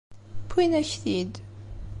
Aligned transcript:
Wwin-ak-t-id. 0.51 1.33